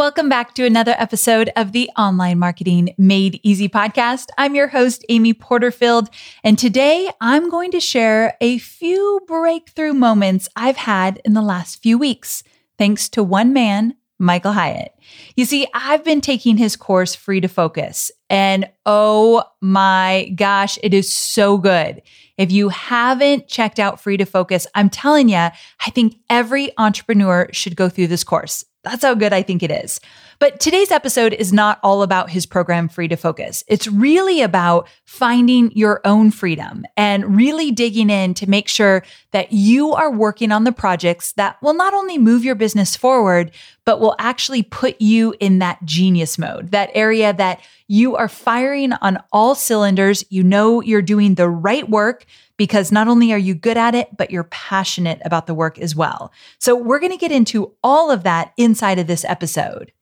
[0.00, 4.28] Welcome back to another episode of the Online Marketing Made Easy podcast.
[4.38, 6.08] I'm your host, Amy Porterfield,
[6.42, 11.82] and today I'm going to share a few breakthrough moments I've had in the last
[11.82, 12.42] few weeks,
[12.78, 14.94] thanks to one man, Michael Hyatt.
[15.36, 20.94] You see, I've been taking his course, Free to Focus, and oh my gosh, it
[20.94, 22.00] is so good.
[22.38, 27.50] If you haven't checked out Free to Focus, I'm telling you, I think every entrepreneur
[27.52, 28.64] should go through this course.
[28.82, 30.00] That's how good I think it is.
[30.40, 33.62] But today's episode is not all about his program, Free to Focus.
[33.68, 39.52] It's really about finding your own freedom and really digging in to make sure that
[39.52, 43.50] you are working on the projects that will not only move your business forward,
[43.84, 48.94] but will actually put you in that genius mode, that area that you are firing
[48.94, 50.24] on all cylinders.
[50.30, 52.24] You know you're doing the right work
[52.56, 55.94] because not only are you good at it, but you're passionate about the work as
[55.94, 56.32] well.
[56.58, 59.92] So we're going to get into all of that inside of this episode.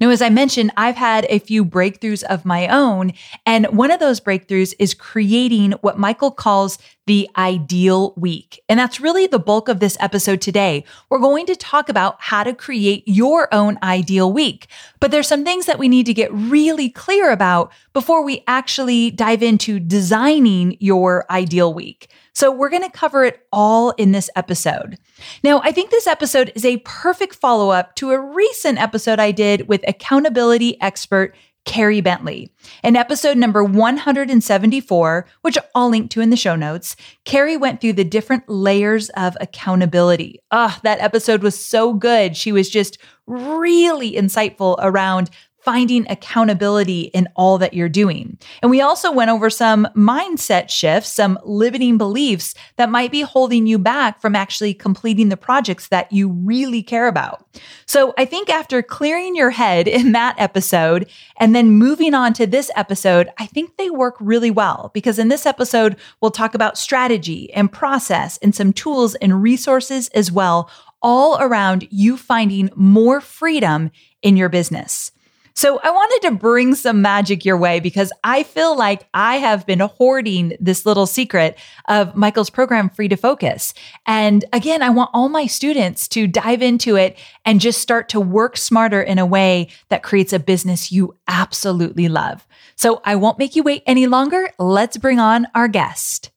[0.00, 3.12] Now, as I mentioned, I've had a few breakthroughs of my own.
[3.46, 8.62] And one of those breakthroughs is creating what Michael calls the ideal week.
[8.68, 10.84] And that's really the bulk of this episode today.
[11.10, 14.68] We're going to talk about how to create your own ideal week.
[15.00, 19.10] But there's some things that we need to get really clear about before we actually
[19.10, 22.08] dive into designing your ideal week.
[22.32, 24.98] So we're going to cover it all in this episode.
[25.44, 29.30] Now, I think this episode is a perfect follow up to a recent episode I
[29.30, 32.50] did with accountability expert Carrie Bentley.
[32.82, 37.94] In episode number 174, which I'll link to in the show notes, Carrie went through
[37.94, 40.40] the different layers of accountability.
[40.50, 42.36] Ah, that episode was so good.
[42.36, 45.30] She was just really insightful around
[45.64, 48.38] finding accountability in all that you're doing.
[48.60, 53.66] And we also went over some mindset shifts, some limiting beliefs that might be holding
[53.66, 57.46] you back from actually completing the projects that you really care about.
[57.86, 61.08] So I think after clearing your head in that episode
[61.38, 65.28] and then moving on to this episode, I think they work really well because in
[65.28, 70.70] this episode, we'll talk about strategy and process and some tools and resources as well,
[71.00, 73.90] all around you finding more freedom
[74.22, 75.10] in your business.
[75.56, 79.64] So I wanted to bring some magic your way because I feel like I have
[79.66, 81.56] been hoarding this little secret
[81.88, 83.72] of Michael's program, Free to Focus.
[84.04, 88.20] And again, I want all my students to dive into it and just start to
[88.20, 92.46] work smarter in a way that creates a business you absolutely love.
[92.74, 94.50] So I won't make you wait any longer.
[94.58, 96.32] Let's bring on our guest.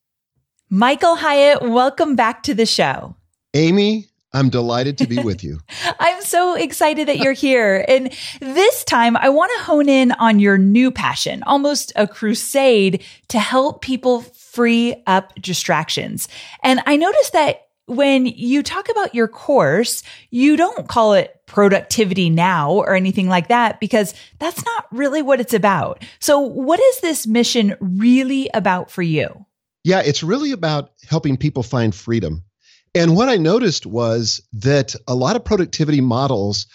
[0.70, 3.16] Michael Hyatt, welcome back to the show.
[3.56, 5.60] Amy, I'm delighted to be with you.
[6.00, 7.86] I'm so excited that you're here.
[7.88, 13.04] And this time, I want to hone in on your new passion, almost a crusade
[13.30, 16.28] to help people free up distractions.
[16.64, 22.30] And I noticed that when you talk about your course, you don't call it productivity
[22.30, 26.04] now or anything like that because that's not really what it's about.
[26.20, 29.46] So, what is this mission really about for you?
[29.86, 32.44] Yeah, it's really about helping people find freedom.
[32.96, 36.68] And what I noticed was that a lot of productivity models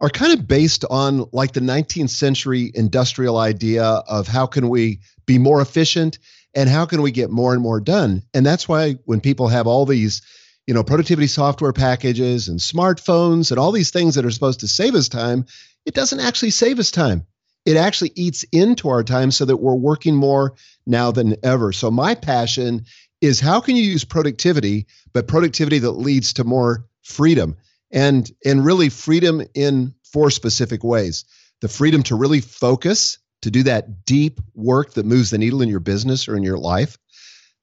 [0.00, 5.00] are kind of based on like the 19th century industrial idea of how can we
[5.26, 6.18] be more efficient
[6.54, 8.22] and how can we get more and more done.
[8.32, 10.22] And that's why when people have all these,
[10.66, 14.68] you know, productivity software packages and smartphones and all these things that are supposed to
[14.68, 15.46] save us time,
[15.84, 17.26] it doesn't actually save us time.
[17.66, 20.54] It actually eats into our time so that we're working more
[20.86, 21.72] now than ever.
[21.72, 22.86] So my passion
[23.20, 27.56] is how can you use productivity, but productivity that leads to more freedom
[27.90, 31.24] and and really freedom in four specific ways.
[31.60, 35.68] The freedom to really focus, to do that deep work that moves the needle in
[35.68, 36.96] your business or in your life.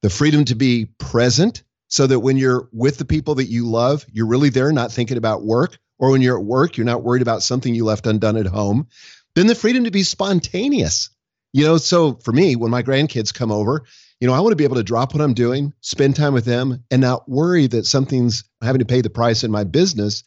[0.02, 4.04] The freedom to be present so that when you're with the people that you love,
[4.12, 7.22] you're really there not thinking about work or when you're at work, you're not worried
[7.22, 8.88] about something you left undone at home.
[9.34, 11.10] Then the freedom to be spontaneous.
[11.52, 13.84] You know, so for me, when my grandkids come over,
[14.20, 16.44] you know, I want to be able to drop what I'm doing, spend time with
[16.44, 20.24] them, and not worry that something's having to pay the price in my business.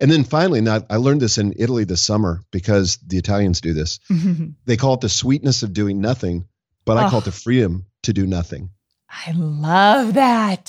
[0.00, 3.72] And then finally, not, I learned this in Italy this summer because the Italians do
[3.72, 4.00] this.
[4.66, 6.46] they call it the sweetness of doing nothing,
[6.84, 7.10] but I oh.
[7.10, 8.70] call it the freedom to do nothing.
[9.08, 10.68] I love that.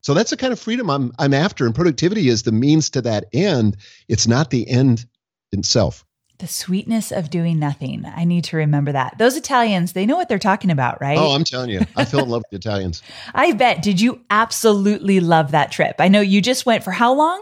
[0.00, 3.02] So that's the kind of freedom I'm I'm after, and productivity is the means to
[3.02, 3.78] that end.
[4.08, 5.04] It's not the end
[5.50, 6.04] itself.
[6.38, 8.04] The sweetness of doing nothing.
[8.04, 9.18] I need to remember that.
[9.18, 11.16] Those Italians, they know what they're talking about, right?
[11.16, 13.02] Oh, I'm telling you, I fell in love with the Italians.
[13.34, 13.82] I bet.
[13.82, 15.96] Did you absolutely love that trip?
[16.00, 17.40] I know you just went for how long?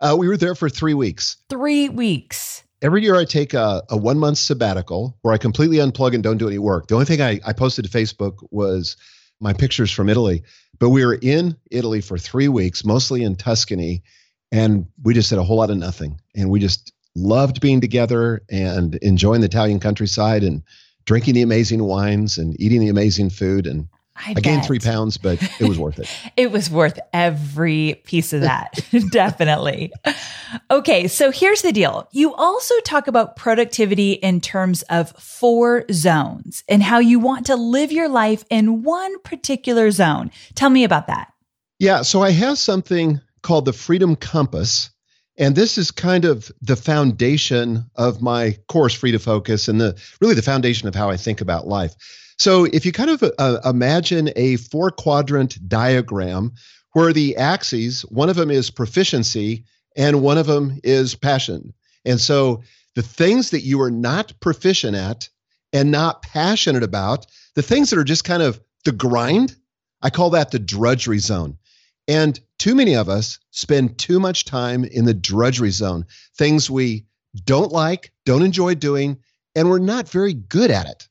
[0.00, 1.36] Uh, we were there for three weeks.
[1.48, 2.64] Three weeks.
[2.82, 6.38] Every year I take a, a one month sabbatical where I completely unplug and don't
[6.38, 6.88] do any work.
[6.88, 8.96] The only thing I, I posted to Facebook was
[9.40, 10.42] my pictures from Italy.
[10.80, 14.02] But we were in Italy for three weeks, mostly in Tuscany,
[14.50, 16.20] and we just did a whole lot of nothing.
[16.34, 20.62] And we just loved being together and enjoying the Italian countryside and
[21.04, 23.66] drinking the amazing wines and eating the amazing food.
[23.66, 26.08] And I, I gained three pounds, but it was worth it.
[26.36, 28.78] it was worth every piece of that.
[29.10, 29.92] Definitely.
[30.70, 31.08] Okay.
[31.08, 32.08] So here's the deal.
[32.12, 37.56] You also talk about productivity in terms of four zones and how you want to
[37.56, 40.30] live your life in one particular zone.
[40.54, 41.32] Tell me about that.
[41.78, 42.02] Yeah.
[42.02, 44.90] So I have something called the Freedom Compass.
[45.38, 49.98] And this is kind of the foundation of my course, Free to Focus, and the
[50.20, 51.94] really the foundation of how I think about life.
[52.38, 56.52] So if you kind of uh, imagine a four quadrant diagram
[56.92, 59.64] where the axes, one of them is proficiency
[59.96, 61.72] and one of them is passion.
[62.04, 62.62] And so
[62.94, 65.28] the things that you are not proficient at
[65.72, 69.56] and not passionate about, the things that are just kind of the grind,
[70.02, 71.58] I call that the drudgery zone.
[72.08, 76.06] And too many of us spend too much time in the drudgery zone,
[76.36, 77.06] things we
[77.44, 79.18] don't like, don't enjoy doing,
[79.54, 81.08] and we're not very good at it.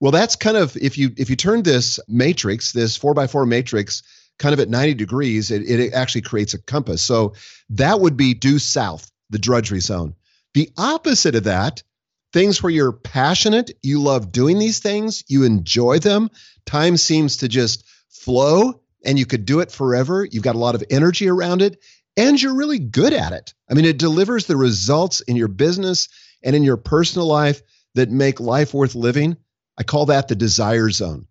[0.00, 3.46] Well, that's kind of if you if you turn this matrix, this four by four
[3.46, 4.02] matrix,
[4.38, 7.02] kind of at 90 degrees, it, it actually creates a compass.
[7.02, 7.34] So
[7.70, 10.14] that would be due south, the drudgery zone.
[10.54, 11.82] The opposite of that,
[12.32, 16.30] things where you're passionate, you love doing these things, you enjoy them,
[16.66, 20.24] time seems to just flow and you could do it forever.
[20.24, 21.82] You've got a lot of energy around it
[22.16, 23.54] and you're really good at it.
[23.70, 26.08] I mean, it delivers the results in your business
[26.42, 27.62] and in your personal life
[27.94, 29.36] that make life worth living.
[29.78, 31.26] I call that the desire zone.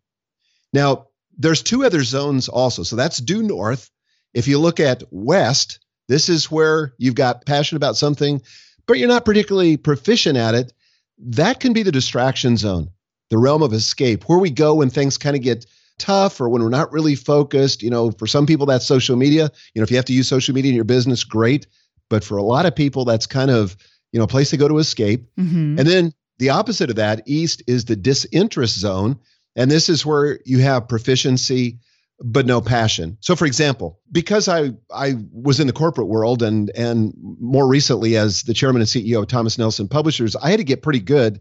[0.73, 1.07] Now,
[1.37, 2.83] there's two other zones also.
[2.83, 3.89] So that's due north.
[4.33, 8.41] If you look at west, this is where you've got passion about something,
[8.87, 10.73] but you're not particularly proficient at it.
[11.19, 12.89] That can be the distraction zone,
[13.29, 15.65] the realm of escape, where we go when things kind of get
[16.01, 17.83] tough or when we're not really focused.
[17.83, 19.51] You know, for some people, that's social media.
[19.73, 21.67] You know, if you have to use social media in your business, great.
[22.09, 23.77] But for a lot of people, that's kind of,
[24.11, 25.29] you know, a place to go to escape.
[25.37, 25.79] Mm-hmm.
[25.79, 29.19] And then the opposite of that, east, is the disinterest zone.
[29.55, 31.79] And this is where you have proficiency
[32.23, 33.17] but no passion.
[33.19, 38.15] So for example, because I I was in the corporate world and and more recently
[38.15, 41.39] as the chairman and CEO of Thomas Nelson Publishers, I had to get pretty good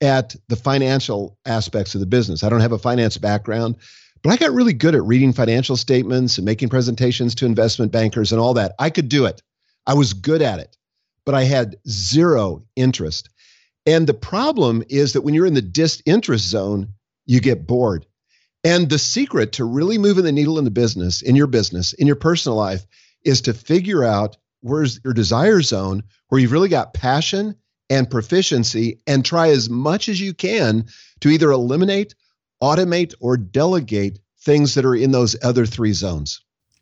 [0.00, 2.42] at the financial aspects of the business.
[2.42, 3.76] I don't have a finance background,
[4.22, 8.32] but I got really good at reading financial statements and making presentations to investment bankers
[8.32, 8.74] and all that.
[8.78, 9.42] I could do it.
[9.86, 10.76] I was good at it,
[11.24, 13.30] but I had zero interest.
[13.86, 16.94] And the problem is that when you're in the disinterest zone,
[17.26, 18.06] you get bored.
[18.62, 22.06] And the secret to really moving the needle in the business, in your business, in
[22.06, 22.86] your personal life,
[23.24, 27.54] is to figure out where's your desire zone, where you've really got passion
[27.90, 30.86] and proficiency, and try as much as you can
[31.20, 32.14] to either eliminate,
[32.62, 36.40] automate, or delegate things that are in those other three zones.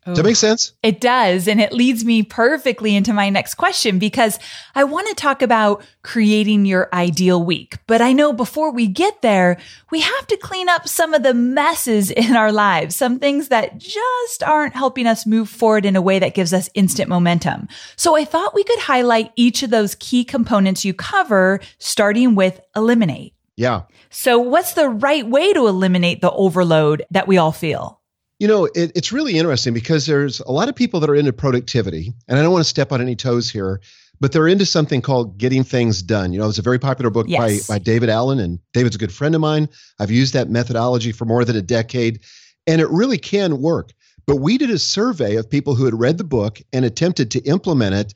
[0.09, 0.73] Does that make sense?
[0.83, 1.47] It does.
[1.47, 4.39] And it leads me perfectly into my next question because
[4.75, 7.77] I want to talk about creating your ideal week.
[7.87, 9.57] But I know before we get there,
[9.91, 13.77] we have to clean up some of the messes in our lives, some things that
[13.77, 17.67] just aren't helping us move forward in a way that gives us instant momentum.
[17.95, 22.59] So I thought we could highlight each of those key components you cover, starting with
[22.75, 23.33] eliminate.
[23.55, 23.81] Yeah.
[24.09, 27.98] So what's the right way to eliminate the overload that we all feel?
[28.39, 31.33] You know, it, it's really interesting because there's a lot of people that are into
[31.33, 33.81] productivity, and I don't want to step on any toes here,
[34.21, 36.31] but they're into something called getting things done.
[36.31, 37.67] You know, it's a very popular book yes.
[37.67, 39.69] by, by David Allen, and David's a good friend of mine.
[39.99, 42.21] I've used that methodology for more than a decade,
[42.65, 43.91] and it really can work.
[44.25, 47.41] But we did a survey of people who had read the book and attempted to
[47.41, 48.13] implement it,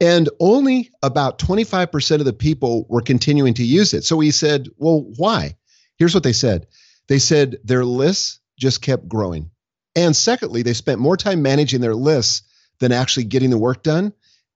[0.00, 4.04] and only about 25% of the people were continuing to use it.
[4.04, 5.56] So we said, well, why?
[5.98, 6.66] Here's what they said
[7.08, 9.50] they said their lists just kept growing.
[9.96, 12.42] And secondly, they spent more time managing their lists
[12.78, 14.12] than actually getting the work done.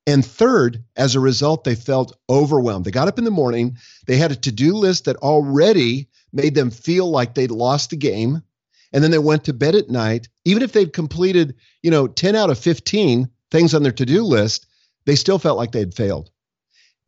[0.07, 2.85] And third, as a result, they felt overwhelmed.
[2.85, 6.55] They got up in the morning, they had a to do list that already made
[6.55, 8.43] them feel like they'd lost the game.
[8.93, 10.29] And then they went to bed at night.
[10.45, 14.23] Even if they'd completed, you know, 10 out of 15 things on their to do
[14.23, 14.67] list,
[15.07, 16.31] they still felt like they'd failed.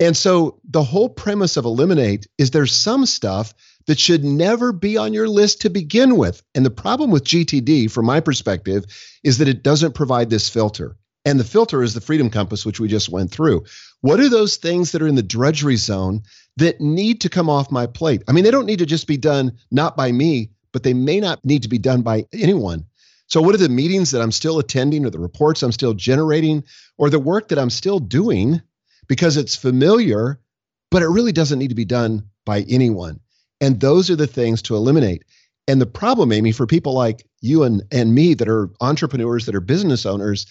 [0.00, 3.54] And so the whole premise of Eliminate is there's some stuff
[3.86, 6.42] that should never be on your list to begin with.
[6.54, 8.84] And the problem with GTD, from my perspective,
[9.22, 10.96] is that it doesn't provide this filter.
[11.24, 13.64] And the filter is the freedom compass, which we just went through.
[14.00, 16.22] What are those things that are in the drudgery zone
[16.56, 18.22] that need to come off my plate?
[18.28, 21.18] I mean, they don't need to just be done not by me, but they may
[21.18, 22.86] not need to be done by anyone.
[23.28, 26.62] So, what are the meetings that I'm still attending, or the reports I'm still generating,
[26.96, 28.62] or the work that I'm still doing
[29.08, 30.38] because it's familiar,
[30.90, 33.18] but it really doesn't need to be done by anyone?
[33.60, 35.24] And those are the things to eliminate.
[35.68, 39.54] And the problem, Amy, for people like you and, and me that are entrepreneurs, that
[39.54, 40.46] are business owners,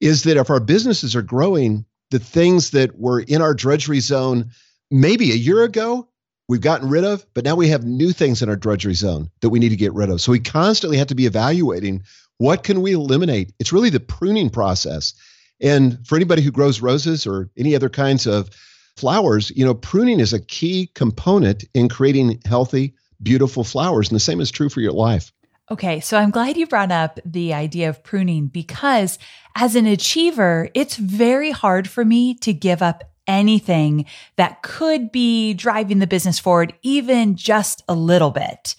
[0.00, 4.50] is that if our businesses are growing, the things that were in our drudgery zone
[4.90, 6.08] maybe a year ago,
[6.48, 9.48] we've gotten rid of, but now we have new things in our drudgery zone that
[9.48, 10.20] we need to get rid of.
[10.20, 12.04] So we constantly have to be evaluating
[12.38, 13.52] what can we eliminate?
[13.58, 15.14] It's really the pruning process.
[15.60, 18.50] And for anybody who grows roses or any other kinds of
[18.96, 24.08] flowers, you know, pruning is a key component in creating healthy, beautiful flowers.
[24.08, 25.32] And the same is true for your life.
[25.70, 29.18] Okay, so I'm glad you brought up the idea of pruning because
[29.56, 34.04] as an achiever, it's very hard for me to give up anything
[34.36, 38.76] that could be driving the business forward, even just a little bit.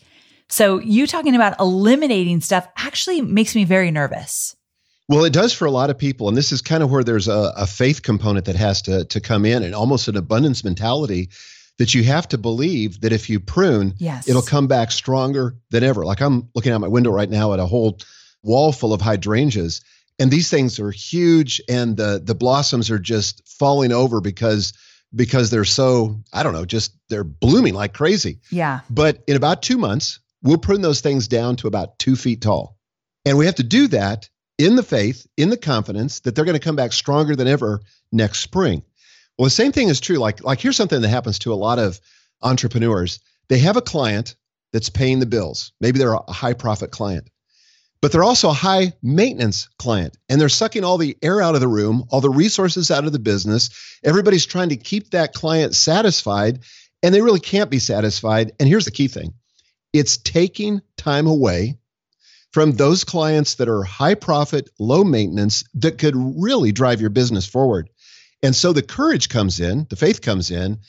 [0.48, 4.56] So, you talking about eliminating stuff actually makes me very nervous.
[5.08, 6.28] Well, it does for a lot of people.
[6.28, 9.22] And this is kind of where there's a, a faith component that has to, to
[9.22, 11.30] come in and almost an abundance mentality
[11.78, 14.28] that you have to believe that if you prune, yes.
[14.28, 16.06] it'll come back stronger than ever.
[16.06, 18.00] Like I'm looking out my window right now at a whole
[18.44, 19.82] wall full of hydrangeas,
[20.18, 24.74] and these things are huge, and the the blossoms are just falling over because
[25.14, 28.40] because they're so I don't know, just they're blooming like crazy.
[28.50, 28.82] Yeah.
[28.90, 32.78] But in about two months, we'll prune those things down to about two feet tall,
[33.26, 36.58] and we have to do that in the faith, in the confidence that they're going
[36.58, 37.82] to come back stronger than ever
[38.12, 38.84] next spring.
[39.38, 40.18] Well, the same thing is true.
[40.18, 42.00] Like, like here's something that happens to a lot of
[42.42, 43.20] entrepreneurs.
[43.50, 44.36] They have a client
[44.72, 45.74] that's paying the bills.
[45.82, 47.30] Maybe they're a high profit client,
[48.02, 51.62] but they're also a high maintenance client and they're sucking all the air out of
[51.62, 53.70] the room, all the resources out of the business.
[54.04, 56.60] Everybody's trying to keep that client satisfied
[57.04, 58.54] and they really can't be satisfied.
[58.60, 59.34] And here's the key thing
[59.94, 61.78] it's taking time away
[62.56, 67.46] from those clients that are high profit, low maintenance that could really drive your business
[67.46, 67.90] forward.
[68.42, 70.80] And so the courage comes in, the faith comes in,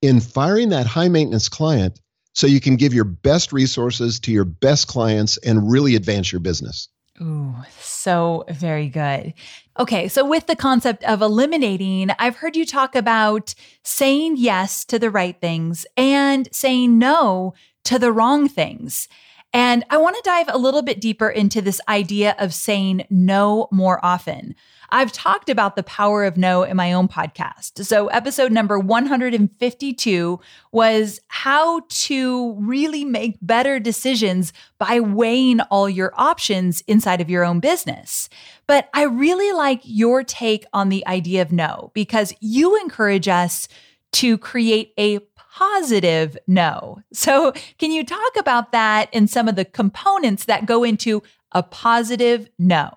[0.00, 1.98] in firing that high maintenance client
[2.32, 6.38] so you can give your best resources to your best clients and really advance your
[6.38, 6.88] business.
[7.20, 9.34] Ooh, so very good.
[9.80, 13.52] Okay, so with the concept of eliminating, I've heard you talk about
[13.82, 19.08] saying yes to the right things and saying no to the wrong things.
[19.56, 23.68] And I want to dive a little bit deeper into this idea of saying no
[23.72, 24.54] more often.
[24.90, 27.82] I've talked about the power of no in my own podcast.
[27.82, 30.40] So, episode number 152
[30.72, 37.42] was how to really make better decisions by weighing all your options inside of your
[37.42, 38.28] own business.
[38.66, 43.68] But I really like your take on the idea of no because you encourage us
[44.12, 45.20] to create a
[45.56, 47.00] positive no.
[47.12, 51.22] So, can you talk about that and some of the components that go into
[51.52, 52.90] a positive no?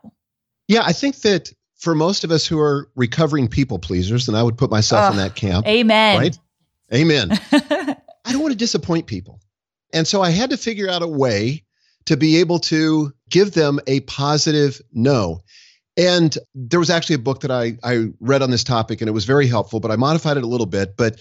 [0.67, 4.43] Yeah, I think that for most of us who are recovering people pleasers, and I
[4.43, 5.65] would put myself oh, in that camp.
[5.65, 6.19] Amen.
[6.19, 6.39] Right?
[6.93, 7.31] Amen.
[7.51, 9.39] I don't want to disappoint people.
[9.93, 11.63] And so I had to figure out a way
[12.05, 15.41] to be able to give them a positive no.
[15.95, 19.13] And there was actually a book that I, I read on this topic and it
[19.13, 20.95] was very helpful, but I modified it a little bit.
[20.97, 21.19] But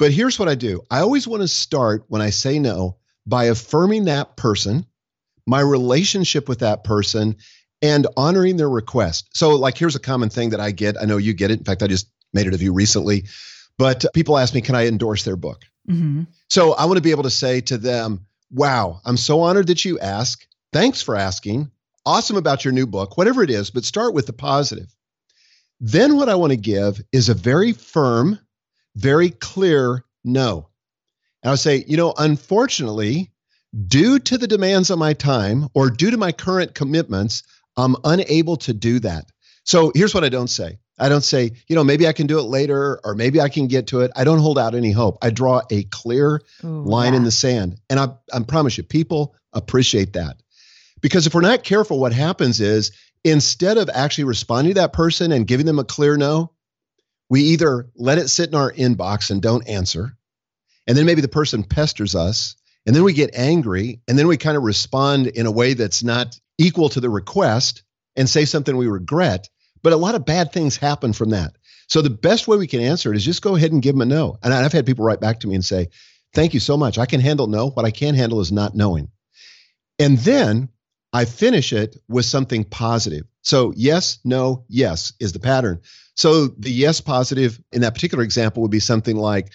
[0.00, 0.80] but here's what I do.
[0.90, 4.86] I always want to start when I say no by affirming that person,
[5.46, 7.36] my relationship with that person,
[7.82, 9.28] and honoring their request.
[9.34, 10.96] So, like, here's a common thing that I get.
[11.00, 11.58] I know you get it.
[11.58, 13.26] In fact, I just made it of you recently.
[13.76, 15.64] But people ask me, can I endorse their book?
[15.88, 16.22] Mm-hmm.
[16.48, 19.84] So I want to be able to say to them, wow, I'm so honored that
[19.84, 20.46] you ask.
[20.72, 21.70] Thanks for asking.
[22.06, 24.94] Awesome about your new book, whatever it is, but start with the positive.
[25.78, 28.38] Then what I want to give is a very firm,
[28.96, 30.68] very clear no.
[31.42, 33.30] And I'll say, you know, unfortunately,
[33.86, 37.42] due to the demands of my time or due to my current commitments,
[37.76, 39.30] I'm unable to do that.
[39.64, 42.38] So here's what I don't say I don't say, you know, maybe I can do
[42.38, 44.10] it later or maybe I can get to it.
[44.14, 45.18] I don't hold out any hope.
[45.22, 47.18] I draw a clear Ooh, line yeah.
[47.18, 47.80] in the sand.
[47.88, 50.36] And I, I promise you, people appreciate that.
[51.00, 52.92] Because if we're not careful, what happens is
[53.24, 56.52] instead of actually responding to that person and giving them a clear no,
[57.30, 60.16] we either let it sit in our inbox and don't answer.
[60.86, 62.56] And then maybe the person pesters us.
[62.84, 64.02] And then we get angry.
[64.08, 67.84] And then we kind of respond in a way that's not equal to the request
[68.16, 69.48] and say something we regret.
[69.82, 71.56] But a lot of bad things happen from that.
[71.86, 74.02] So the best way we can answer it is just go ahead and give them
[74.02, 74.38] a no.
[74.42, 75.88] And I've had people write back to me and say,
[76.32, 76.96] Thank you so much.
[76.98, 77.70] I can handle no.
[77.70, 79.08] What I can't handle is not knowing.
[79.98, 80.68] And then
[81.12, 83.26] I finish it with something positive.
[83.42, 85.80] So yes, no, yes is the pattern.
[86.14, 89.50] So the yes positive in that particular example would be something like,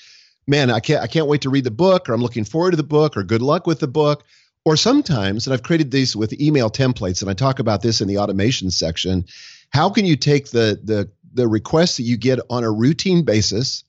[0.48, 2.78] man, I can't I can't wait to read the book, or I'm looking forward to
[2.78, 4.24] the book, or good luck with the book.
[4.68, 8.08] Or sometimes, and I've created these with email templates, and I talk about this in
[8.08, 9.26] the automation section,
[9.70, 13.84] how can you take the the the requests that you get on a routine basis,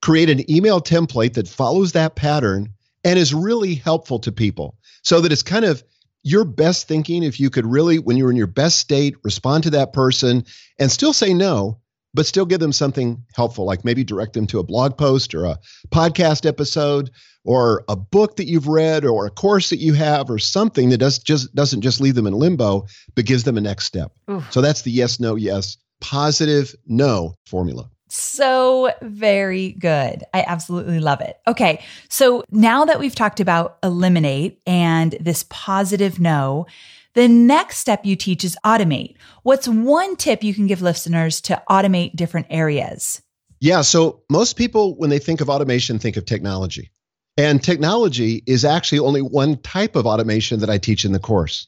[0.00, 2.72] create an email template that follows that pattern
[3.04, 5.82] and is really helpful to people so that it's kind of
[6.22, 9.70] your best thinking if you could really when you're in your best state respond to
[9.70, 10.44] that person
[10.78, 11.78] and still say no
[12.14, 15.44] but still give them something helpful like maybe direct them to a blog post or
[15.44, 15.58] a
[15.90, 17.10] podcast episode
[17.44, 20.98] or a book that you've read or a course that you have or something that
[20.98, 24.12] does just doesn't just leave them in limbo but gives them a next step.
[24.30, 24.52] Oof.
[24.52, 27.90] So that's the yes no yes positive no formula.
[28.14, 30.24] So very good.
[30.34, 31.40] I absolutely love it.
[31.46, 31.82] Okay.
[32.10, 36.66] So now that we've talked about eliminate and this positive no,
[37.14, 39.16] the next step you teach is automate.
[39.44, 43.22] What's one tip you can give listeners to automate different areas?
[43.60, 43.80] Yeah.
[43.80, 46.90] So most people, when they think of automation, think of technology.
[47.38, 51.66] And technology is actually only one type of automation that I teach in the course.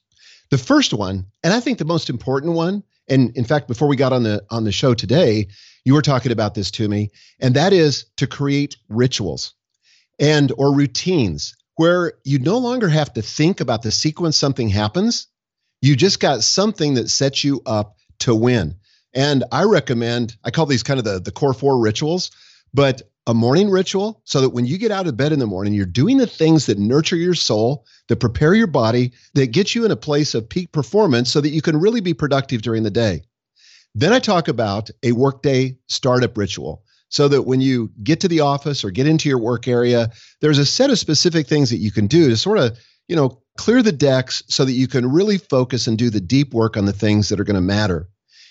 [0.50, 3.96] The first one, and I think the most important one, and in fact, before we
[3.96, 5.48] got on the on the show today,
[5.84, 9.54] you were talking about this to me, and that is to create rituals
[10.18, 15.26] and or routines where you no longer have to think about the sequence something happens.
[15.82, 18.76] You just got something that sets you up to win.
[19.12, 22.30] And I recommend, I call these kind of the, the core four rituals,
[22.72, 25.72] but a morning ritual so that when you get out of bed in the morning,
[25.72, 29.84] you're doing the things that nurture your soul, that prepare your body, that get you
[29.84, 32.90] in a place of peak performance so that you can really be productive during the
[32.90, 33.22] day.
[33.94, 38.40] Then I talk about a workday startup ritual so that when you get to the
[38.40, 41.92] office or get into your work area, there's a set of specific things that you
[41.92, 42.76] can do to sort of,
[43.06, 46.52] you know, clear the decks so that you can really focus and do the deep
[46.52, 48.08] work on the things that are going to matter.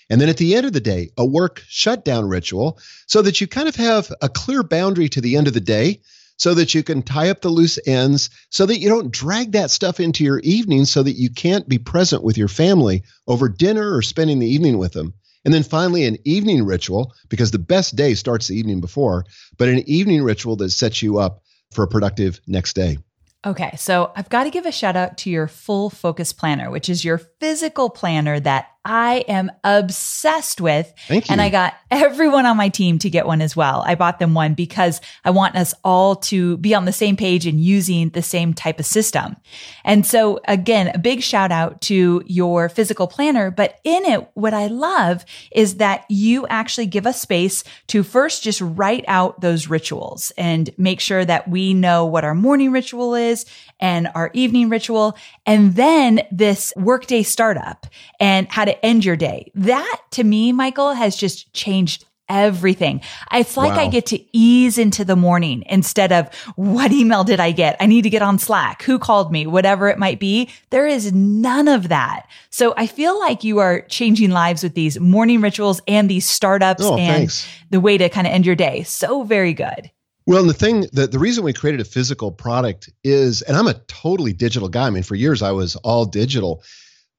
[0.08, 3.46] And then at the end of the day, a work shutdown ritual so that you
[3.46, 6.00] kind of have a clear boundary to the end of the day
[6.38, 9.70] so that you can tie up the loose ends so that you don't drag that
[9.70, 13.94] stuff into your evening so that you can't be present with your family over dinner
[13.94, 15.12] or spending the evening with them.
[15.44, 19.24] And then finally, an evening ritual, because the best day starts the evening before,
[19.58, 22.98] but an evening ritual that sets you up for a productive next day.
[23.46, 26.88] Okay, so I've got to give a shout out to your full focus planner, which
[26.88, 30.92] is your physical planner that I am obsessed with.
[31.08, 31.32] Thank you.
[31.32, 33.82] And I got everyone on my team to get one as well.
[33.86, 37.46] I bought them one because I want us all to be on the same page
[37.46, 39.36] and using the same type of system.
[39.84, 43.50] And so again, a big shout out to your physical planner.
[43.50, 48.42] But in it, what I love is that you actually give us space to first
[48.42, 53.14] just write out those rituals and make sure that we know what our morning ritual
[53.14, 53.46] is
[53.80, 55.16] and our evening ritual.
[55.46, 57.86] And then this workday startup
[58.20, 59.50] and how to end your day.
[59.54, 63.00] That to me, Michael, has just changed everything.
[63.32, 63.82] It's like wow.
[63.82, 67.76] I get to ease into the morning instead of what email did I get?
[67.80, 68.82] I need to get on Slack.
[68.82, 69.46] Who called me?
[69.46, 70.50] Whatever it might be.
[70.70, 72.26] There is none of that.
[72.50, 76.82] So I feel like you are changing lives with these morning rituals and these startups
[76.84, 77.46] oh, and thanks.
[77.70, 78.84] the way to kind of end your day.
[78.84, 79.90] So very good.
[80.26, 83.66] Well, and the thing that the reason we created a physical product is, and I'm
[83.66, 84.86] a totally digital guy.
[84.86, 86.62] I mean, for years I was all digital.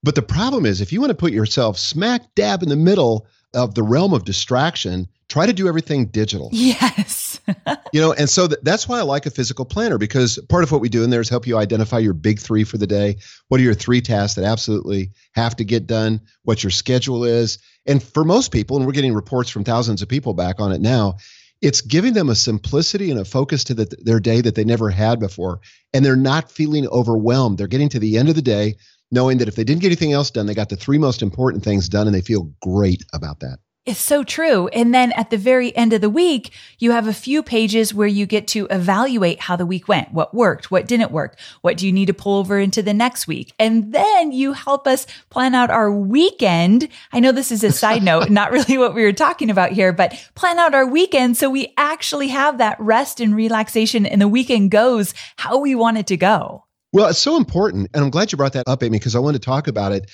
[0.01, 3.27] But the problem is, if you want to put yourself smack dab in the middle
[3.53, 6.49] of the realm of distraction, try to do everything digital.
[6.51, 7.39] Yes.
[7.93, 10.71] you know, and so th- that's why I like a physical planner because part of
[10.71, 13.17] what we do in there is help you identify your big three for the day.
[13.47, 16.21] What are your three tasks that absolutely have to get done?
[16.43, 17.59] What your schedule is.
[17.85, 20.81] And for most people, and we're getting reports from thousands of people back on it
[20.81, 21.17] now,
[21.61, 24.89] it's giving them a simplicity and a focus to the, their day that they never
[24.89, 25.59] had before.
[25.93, 27.57] And they're not feeling overwhelmed.
[27.57, 28.75] They're getting to the end of the day
[29.11, 31.63] knowing that if they didn't get anything else done, they got the three most important
[31.63, 33.59] things done and they feel great about that.
[33.85, 34.67] It's so true.
[34.69, 38.07] And then at the very end of the week, you have a few pages where
[38.07, 41.85] you get to evaluate how the week went, what worked, what didn't work, what do
[41.85, 43.53] you need to pull over into the next week.
[43.59, 46.89] And then you help us plan out our weekend.
[47.13, 49.93] I know this is a side note, not really what we were talking about here,
[49.93, 54.27] but plan out our weekend so we actually have that rest and relaxation and the
[54.27, 56.63] weekend goes how we want it to go.
[56.91, 57.89] Well, it's so important.
[57.93, 60.09] And I'm glad you brought that up, Amy, because I want to talk about it.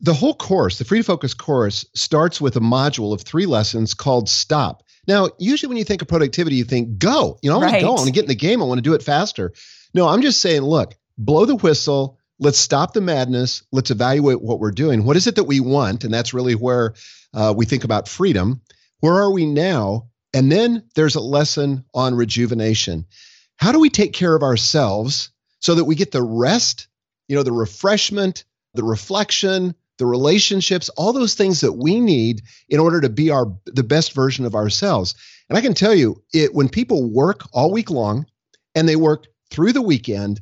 [0.00, 3.94] The whole course, the Free to Focus course, starts with a module of three lessons
[3.94, 4.84] called Stop.
[5.08, 7.38] Now, usually when you think of productivity, you think go.
[7.42, 7.88] You know, I want to go.
[7.88, 8.62] I want to get in the game.
[8.62, 9.52] I want to do it faster.
[9.94, 12.18] No, I'm just saying, look, blow the whistle.
[12.38, 13.64] Let's stop the madness.
[13.72, 15.04] Let's evaluate what we're doing.
[15.04, 16.04] What is it that we want?
[16.04, 16.94] And that's really where
[17.34, 18.60] uh, we think about freedom.
[19.00, 20.10] Where are we now?
[20.32, 23.06] And then there's a lesson on rejuvenation.
[23.56, 26.86] How do we take care of ourselves so that we get the rest,
[27.26, 32.80] you know, the refreshment, the reflection, the relationships, all those things that we need in
[32.80, 35.14] order to be our the best version of ourselves.
[35.48, 38.26] And I can tell you, it when people work all week long
[38.74, 40.40] and they work through the weekend,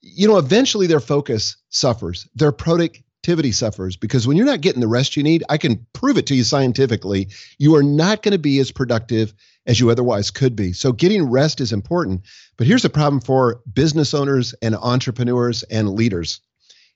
[0.00, 2.28] you know, eventually their focus suffers.
[2.34, 6.18] Their productivity suffers because when you're not getting the rest you need, I can prove
[6.18, 9.34] it to you scientifically, you are not going to be as productive
[9.66, 10.72] as you otherwise could be.
[10.72, 12.22] So getting rest is important.
[12.56, 16.40] But here's the problem for business owners and entrepreneurs and leaders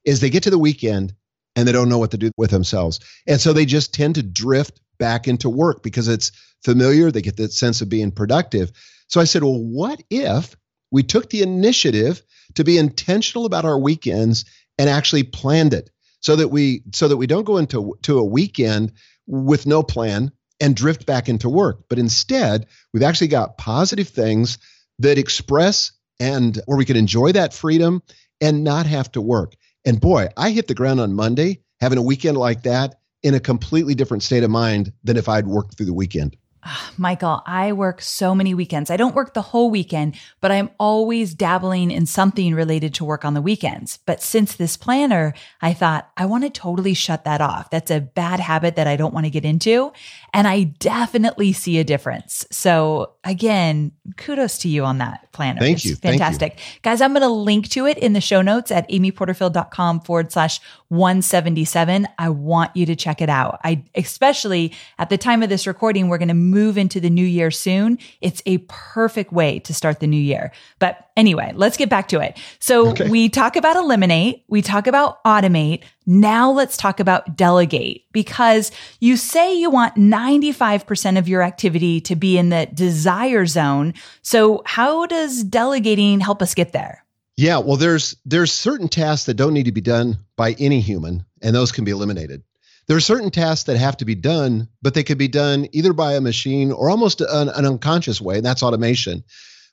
[0.05, 1.15] is they get to the weekend
[1.57, 3.01] and they don't know what to do with themselves.
[3.27, 6.33] And so they just tend to drift back into work because it's
[6.65, 8.73] familiar, they get that sense of being productive.
[9.09, 10.57] So I said, "Well, what if
[10.91, 12.23] we took the initiative
[12.55, 14.45] to be intentional about our weekends
[14.79, 15.91] and actually planned it
[16.21, 18.93] so that we so that we don't go into to a weekend
[19.27, 21.85] with no plan and drift back into work.
[21.89, 24.59] But instead, we've actually got positive things
[25.01, 28.03] that express and where we can enjoy that freedom
[28.41, 29.55] and not have to work.
[29.85, 33.41] And boy, I hit the ground on Monday having a weekend like that in a
[33.41, 36.37] completely different state of mind than if I'd worked through the weekend.
[36.67, 38.91] Ah, Michael, I work so many weekends.
[38.91, 43.25] I don't work the whole weekend, but I'm always dabbling in something related to work
[43.25, 43.99] on the weekends.
[44.07, 47.69] But since this planner, I thought I want to totally shut that off.
[47.71, 49.93] That's a bad habit that I don't want to get into.
[50.33, 52.47] And I definitely see a difference.
[52.51, 55.61] So again, kudos to you on that planner.
[55.61, 55.97] Thank it's you.
[55.97, 56.53] Fantastic.
[56.53, 56.81] Thank you.
[56.83, 60.61] Guys, I'm going to link to it in the show notes at amyporterfield.com forward slash
[60.89, 62.09] 177.
[62.19, 63.61] I want you to check it out.
[63.65, 67.27] I, especially at the time of this recording, we're going to move into the new
[67.27, 67.99] year soon.
[68.21, 70.53] It's a perfect way to start the new year.
[70.79, 72.39] But anyway, let's get back to it.
[72.61, 73.09] So okay.
[73.09, 75.83] we talk about eliminate, we talk about automate.
[76.07, 82.15] Now let's talk about delegate because you say you want 95% of your activity to
[82.15, 83.95] be in the desire zone.
[84.23, 87.05] So how does delegating help us get there?
[87.37, 91.25] Yeah, well there's there's certain tasks that don't need to be done by any human
[91.43, 92.45] and those can be eliminated.
[92.87, 95.93] There are certain tasks that have to be done, but they could be done either
[95.93, 99.25] by a machine or almost an, an unconscious way, and that's automation.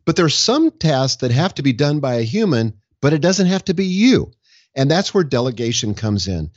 [0.05, 3.21] But there are some tasks that have to be done by a human, but it
[3.21, 4.31] doesn't have to be you.
[4.75, 6.51] And that's where delegation comes in.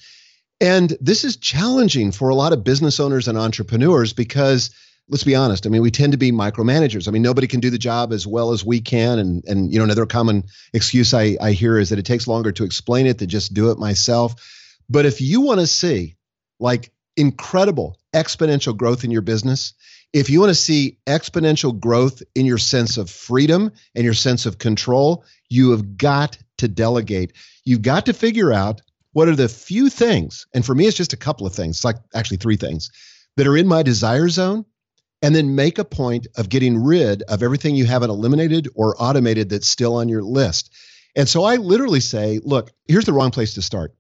[0.61, 4.71] And this is challenging for a lot of business owners and entrepreneurs because
[5.09, 5.67] let's be honest.
[5.67, 7.09] I mean, we tend to be micromanagers.
[7.09, 9.19] I mean, nobody can do the job as well as we can.
[9.19, 12.53] And and you know, another common excuse I, I hear is that it takes longer
[12.53, 14.35] to explain it than just do it myself.
[14.89, 16.17] But if you want to see
[16.65, 19.75] like incredible exponential growth in your business,
[20.15, 24.47] if you want to see exponential growth in your sense of freedom and your sense
[24.47, 27.35] of control, you have got to delegate.
[27.67, 28.81] You've got to figure out
[29.13, 31.85] what are the few things, and for me, it's just a couple of things, it's
[31.85, 32.91] like actually three things
[33.37, 34.65] that are in my desire zone,
[35.21, 39.51] and then make a point of getting rid of everything you haven't eliminated or automated
[39.51, 40.75] that's still on your list.
[41.15, 43.95] And so I literally say, look, here's the wrong place to start.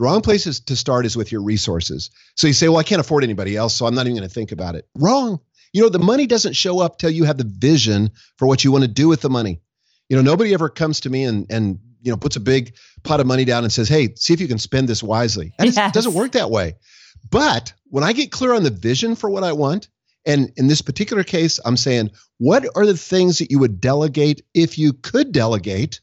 [0.00, 2.08] The wrong place is to start is with your resources.
[2.34, 4.32] So you say, well, I can't afford anybody else, so I'm not even going to
[4.32, 4.88] think about it.
[4.94, 5.40] Wrong.
[5.74, 8.72] You know, the money doesn't show up till you have the vision for what you
[8.72, 9.60] want to do with the money.
[10.08, 13.20] You know, nobody ever comes to me and and you know puts a big pot
[13.20, 15.76] of money down and says, "Hey, see if you can spend this wisely." Yes.
[15.76, 16.76] It doesn't work that way.
[17.30, 19.88] But when I get clear on the vision for what I want
[20.24, 24.42] And in this particular case, I'm saying, what are the things that you would delegate
[24.52, 26.00] if you could delegate?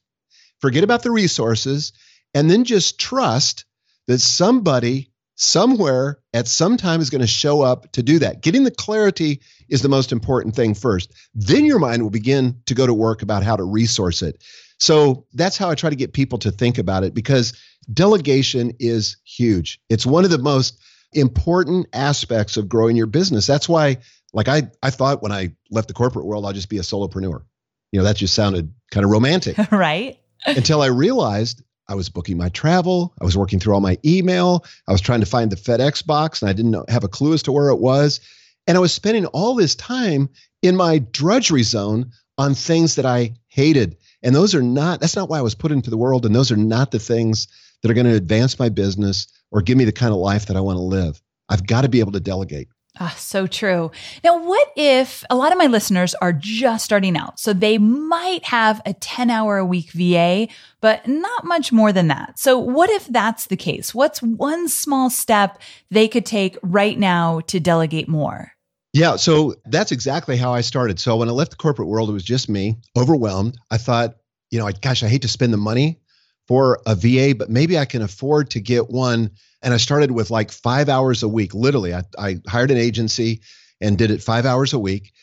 [0.59, 1.93] Forget about the resources
[2.33, 3.65] and then just trust
[4.07, 8.41] that somebody somewhere at some time is going to show up to do that.
[8.41, 11.13] Getting the clarity is the most important thing first.
[11.35, 14.43] Then your mind will begin to go to work about how to resource it.
[14.79, 17.53] So that's how I try to get people to think about it because
[17.91, 19.79] delegation is huge.
[19.89, 20.79] It's one of the most
[21.13, 23.47] important aspects of growing your business.
[23.47, 23.97] That's why,
[24.33, 27.43] like, I, I thought when I left the corporate world, I'll just be a solopreneur.
[27.91, 29.57] You know, that just sounded kind of romantic.
[29.71, 30.19] right.
[30.45, 33.13] Until I realized I was booking my travel.
[33.21, 34.65] I was working through all my email.
[34.87, 37.43] I was trying to find the FedEx box and I didn't have a clue as
[37.43, 38.19] to where it was.
[38.67, 40.29] And I was spending all this time
[40.61, 43.97] in my drudgery zone on things that I hated.
[44.21, 46.25] And those are not, that's not why I was put into the world.
[46.25, 47.47] And those are not the things
[47.81, 50.57] that are going to advance my business or give me the kind of life that
[50.57, 51.21] I want to live.
[51.47, 52.67] I've got to be able to delegate.
[52.99, 53.91] Ah, so true.
[54.23, 57.39] Now, what if a lot of my listeners are just starting out?
[57.39, 60.47] So they might have a 10 hour a week VA,
[60.81, 62.39] but not much more than that.
[62.39, 63.93] So what if that's the case?
[63.93, 68.53] What's one small step they could take right now to delegate more?
[68.93, 70.99] Yeah, so that's exactly how I started.
[70.99, 73.57] So when I left the corporate world, it was just me, overwhelmed.
[73.69, 74.15] I thought,
[74.49, 75.99] you know, I, gosh, I hate to spend the money
[76.47, 79.31] for a VA, but maybe I can afford to get one.
[79.61, 81.53] And I started with like five hours a week.
[81.53, 83.41] Literally, I, I hired an agency
[83.81, 85.13] and did it five hours a week.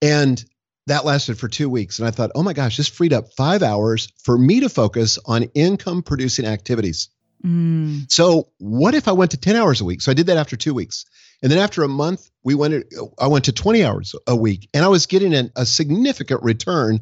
[0.00, 0.42] And
[0.86, 1.98] that lasted for two weeks.
[1.98, 5.18] And I thought, oh my gosh, this freed up five hours for me to focus
[5.24, 7.08] on income producing activities.
[7.44, 8.10] Mm.
[8.10, 10.00] So what if I went to 10 hours a week?
[10.00, 11.04] So I did that after two weeks.
[11.42, 12.84] And then after a month, we went,
[13.18, 17.00] I went to 20 hours a week and I was getting an, a significant return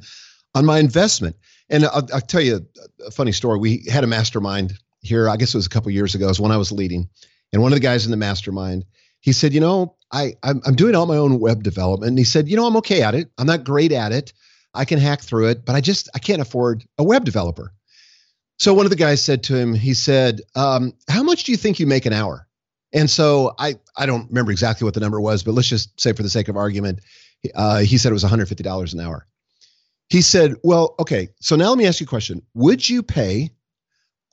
[0.55, 1.37] on my investment.
[1.71, 2.67] And I'll, I'll, tell you
[3.07, 3.59] a funny story.
[3.59, 5.29] We had a mastermind here.
[5.29, 6.27] I guess it was a couple years ago.
[6.27, 7.09] It was when I was leading,
[7.53, 8.85] and one of the guys in the mastermind,
[9.21, 12.25] he said, "You know, I I'm, I'm doing all my own web development." And he
[12.25, 13.31] said, "You know, I'm okay at it.
[13.39, 14.33] I'm not great at it.
[14.75, 17.73] I can hack through it, but I just I can't afford a web developer."
[18.59, 21.57] So one of the guys said to him, he said, um, "How much do you
[21.57, 22.49] think you make an hour?"
[22.93, 26.13] And so I I don't remember exactly what the number was, but let's just say
[26.13, 27.01] for the sake of argument,
[27.55, 29.27] uh, he said it was $150 an hour.
[30.11, 32.43] He said, Well, okay, so now let me ask you a question.
[32.55, 33.51] Would you pay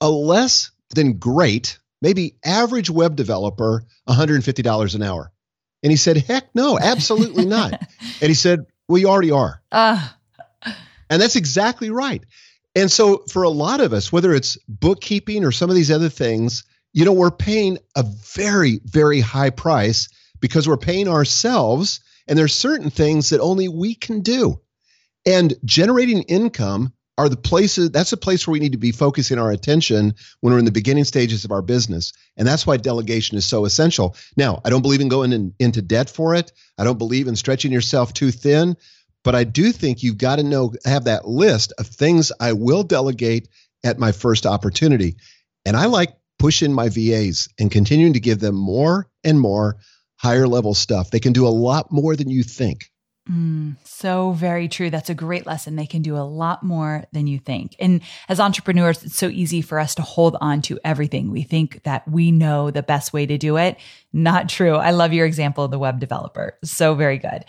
[0.02, 5.32] a less than great, maybe average web developer $150 an hour?
[5.84, 7.74] And he said, Heck no, absolutely not.
[7.74, 9.62] and he said, Well, you already are.
[9.72, 10.10] Uh.
[11.10, 12.26] And that's exactly right.
[12.76, 16.10] And so for a lot of us, whether it's bookkeeping or some of these other
[16.10, 20.10] things, you know, we're paying a very, very high price
[20.42, 22.02] because we're paying ourselves.
[22.28, 24.60] And there's certain things that only we can do.
[25.26, 29.40] And generating income are the places that's the place where we need to be focusing
[29.40, 32.14] our attention when we're in the beginning stages of our business.
[32.38, 34.16] And that's why delegation is so essential.
[34.36, 36.52] Now i don't believe in going in, into debt for it.
[36.78, 38.78] I don't believe in stretching yourself too thin.
[39.24, 42.84] But i do think you've got to know have that list of things i will
[42.84, 43.50] delegate
[43.84, 45.18] at my first opportunity.
[45.66, 49.78] And i like pushing my vas and continuing to give them more and more
[50.18, 51.10] higher level stuff.
[51.10, 52.92] They can do a lot more than you think
[53.30, 54.90] Mm, so very true.
[54.90, 55.76] That's a great lesson.
[55.76, 57.76] They can do a lot more than you think.
[57.80, 61.32] And as entrepreneurs, it's so easy for us to hold on to everything.
[61.32, 63.78] We think that we know the best way to do it.
[64.14, 64.76] Not true.
[64.76, 66.58] I love your example of the web developer.
[66.64, 67.44] So very good.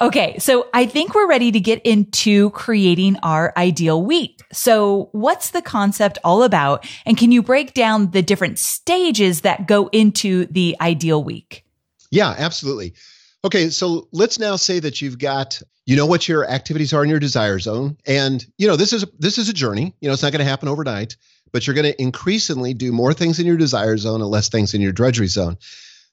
[0.00, 0.38] Okay.
[0.38, 4.42] So I think we're ready to get into creating our ideal week.
[4.52, 6.86] So what's the concept all about?
[7.06, 11.64] And can you break down the different stages that go into the ideal week?
[12.10, 12.94] Yeah, absolutely.
[13.44, 17.10] Okay, so let's now say that you've got you know what your activities are in
[17.10, 19.94] your desire zone and you know this is this is a journey.
[20.00, 21.16] You know it's not going to happen overnight,
[21.52, 24.72] but you're going to increasingly do more things in your desire zone and less things
[24.72, 25.58] in your drudgery zone.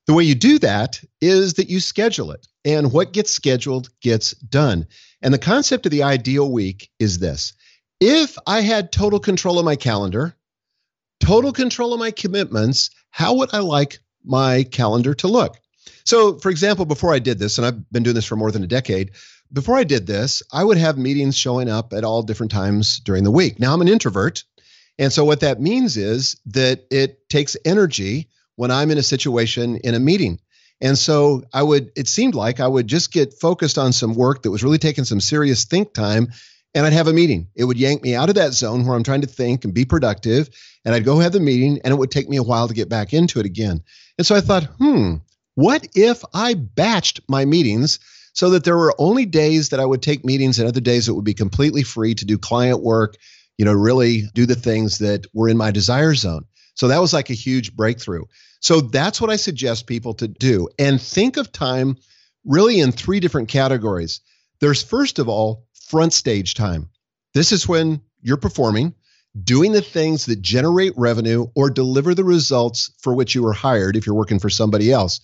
[0.08, 2.48] The way you do that is that you schedule it.
[2.66, 4.88] And what gets scheduled gets done.
[5.22, 7.54] And the concept of the ideal week is this.
[8.00, 10.36] If I had total control of my calendar,
[11.20, 15.58] total control of my commitments, how would I like my calendar to look?
[16.04, 18.64] So, for example, before I did this, and I've been doing this for more than
[18.64, 19.12] a decade,
[19.54, 23.24] before I did this, I would have meetings showing up at all different times during
[23.24, 23.60] the week.
[23.60, 24.44] Now I'm an introvert.
[24.98, 29.78] And so, what that means is that it takes energy when I'm in a situation
[29.78, 30.40] in a meeting.
[30.80, 34.44] And so, I would, it seemed like I would just get focused on some work
[34.44, 36.30] that was really taking some serious think time,
[36.74, 37.50] and I'd have a meeting.
[37.56, 39.86] It would yank me out of that zone where I'm trying to think and be
[39.86, 40.50] productive.
[40.86, 42.90] And I'd go have the meeting, and it would take me a while to get
[42.90, 43.84] back into it again.
[44.18, 45.16] And so I thought, hmm,
[45.56, 48.00] what if I batched my meetings
[48.34, 51.14] so that there were only days that I would take meetings and other days it
[51.14, 53.16] would be completely free to do client work,
[53.58, 56.46] you know, really do the things that were in my desire zone.
[56.76, 58.24] So that was like a huge breakthrough.
[58.62, 61.98] So that's what I suggest people to do and think of time
[62.46, 64.22] really in three different categories.
[64.60, 66.90] There's first of all, front stage time.
[67.34, 68.94] This is when you're performing,
[69.44, 73.96] doing the things that generate revenue or deliver the results for which you were hired
[73.96, 75.20] if you're working for somebody else.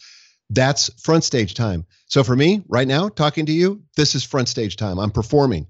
[0.49, 1.86] That's front stage time.
[2.07, 4.97] So for me, right now, talking to you, this is front stage time.
[4.97, 5.67] I'm performing.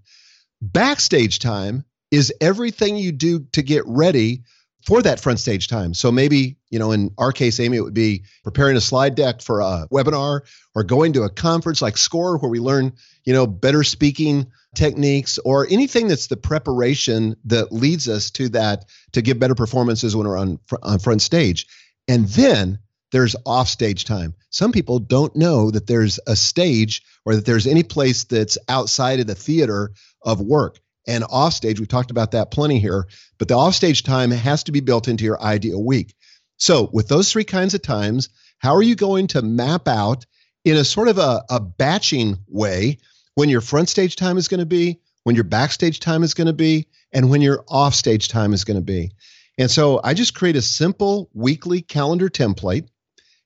[0.61, 4.43] Backstage time is everything you do to get ready
[4.85, 5.93] for that front stage time.
[5.93, 9.41] So maybe, you know, in our case, Amy, it would be preparing a slide deck
[9.41, 10.41] for a webinar
[10.75, 12.93] or going to a conference like SCORRE where we learn,
[13.25, 18.85] you know, better speaking techniques or anything that's the preparation that leads us to that
[19.11, 21.67] to give better performances when we're on, on front stage.
[22.07, 22.79] And then
[23.11, 24.33] there's off stage time.
[24.49, 29.19] Some people don't know that there's a stage or that there's any place that's outside
[29.19, 29.91] of the theater
[30.21, 31.79] of work and offstage.
[31.79, 35.23] We've talked about that plenty here, but the offstage time has to be built into
[35.23, 36.13] your ideal week.
[36.57, 40.25] So, with those three kinds of times, how are you going to map out
[40.65, 42.97] in a sort of a, a batching way
[43.35, 46.47] when your front stage time is going to be, when your backstage time is going
[46.47, 49.11] to be, and when your offstage time is going to be?
[49.59, 52.87] And so, I just create a simple weekly calendar template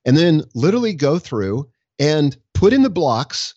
[0.05, 3.53] and then literally go through and put in the blocks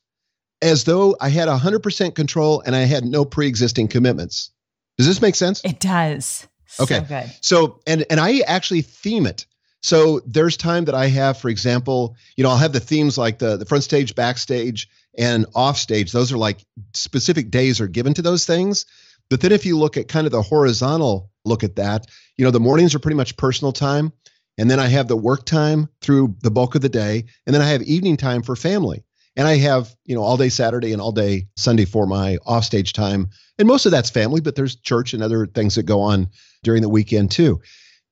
[0.63, 4.51] as though I had 100% control and I had no pre-existing commitments.
[4.97, 5.61] Does this make sense?
[5.65, 6.47] It does.
[6.81, 6.97] Okay.
[6.97, 7.33] So good.
[7.41, 9.47] So and and I actually theme it.
[9.83, 13.39] So there's time that I have, for example, you know, I'll have the themes like
[13.39, 16.13] the the front stage, backstage, and off stage.
[16.13, 18.87] Those are like specific days are given to those things.
[19.31, 22.51] But then if you look at kind of the horizontal look at that, you know,
[22.51, 24.13] the mornings are pretty much personal time.
[24.59, 27.25] And then I have the work time through the bulk of the day.
[27.47, 29.05] And then I have evening time for family.
[29.37, 32.93] And I have, you know, all day Saturday and all day Sunday for my offstage
[32.93, 33.31] time.
[33.59, 36.29] And most of that's family, but there's church and other things that go on
[36.63, 37.61] during the weekend too.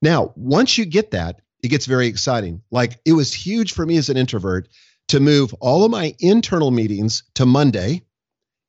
[0.01, 2.61] Now, once you get that, it gets very exciting.
[2.71, 4.67] Like it was huge for me as an introvert
[5.07, 8.03] to move all of my internal meetings to Monday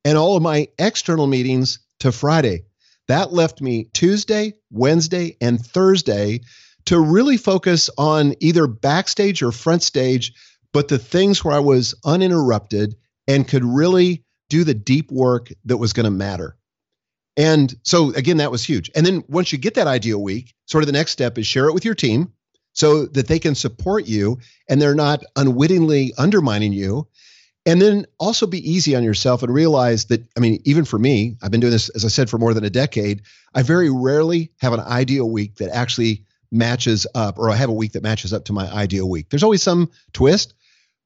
[0.05, 2.67] and all of my external meetings to Friday.
[3.09, 6.41] That left me Tuesday, Wednesday, and Thursday
[6.87, 10.33] to really focus on either backstage or front stage
[10.75, 12.97] but the things where I was uninterrupted
[13.29, 16.57] and could really do the deep work that was going to matter.
[17.37, 18.91] And so, again, that was huge.
[18.95, 21.69] And then once you get that ideal week, sort of the next step is share
[21.69, 22.33] it with your team
[22.73, 27.07] so that they can support you and they're not unwittingly undermining you.
[27.67, 31.37] And then also be easy on yourself and realize that, I mean, even for me,
[31.41, 33.23] I've been doing this, as I said, for more than a decade.
[33.55, 37.75] I very rarely have an ideal week that actually matches up, or I have a
[37.75, 39.29] week that matches up to my ideal week.
[39.29, 40.55] There's always some twist,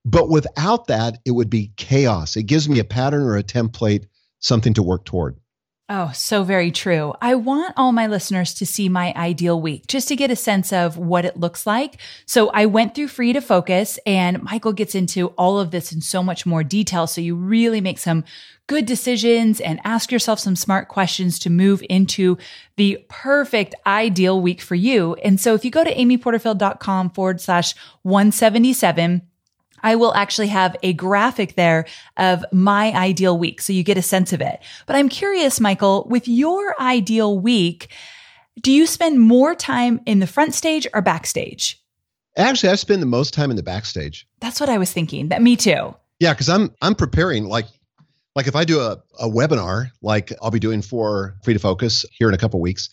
[0.04, 2.36] but without that, it would be chaos.
[2.36, 4.06] It gives me a pattern or a template,
[4.38, 5.38] something to work toward.
[5.90, 7.14] Oh, so very true.
[7.22, 10.70] I want all my listeners to see my ideal week just to get a sense
[10.70, 11.96] of what it looks like.
[12.26, 16.02] So I went through Free to Focus and Michael gets into all of this in
[16.02, 17.06] so much more detail.
[17.06, 18.24] So you really make some
[18.66, 22.36] good decisions and ask yourself some smart questions to move into
[22.76, 25.14] the perfect ideal week for you.
[25.24, 29.22] And so if you go to amyporterfield.com forward slash 177,
[29.82, 31.86] I will actually have a graphic there
[32.16, 33.60] of my ideal week.
[33.60, 34.60] So you get a sense of it.
[34.86, 37.88] But I'm curious, Michael, with your ideal week,
[38.60, 41.82] do you spend more time in the front stage or backstage?
[42.36, 44.26] Actually, I spend the most time in the backstage.
[44.40, 45.28] That's what I was thinking.
[45.28, 45.94] That me too.
[46.20, 47.66] Yeah, because I'm I'm preparing like
[48.34, 52.04] like if I do a, a webinar like I'll be doing for Free to Focus
[52.12, 52.88] here in a couple weeks,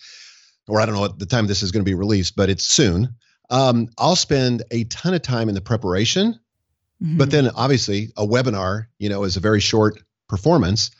[0.67, 2.65] or I don't know what the time this is going to be released, but it's
[2.65, 3.15] soon.
[3.49, 6.39] Um, I'll spend a ton of time in the preparation
[7.03, 7.17] Mm-hmm.
[7.17, 10.91] But then obviously a webinar, you know, is a very short performance.